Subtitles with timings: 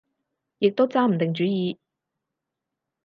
[0.57, 1.77] 亦都揸唔定主意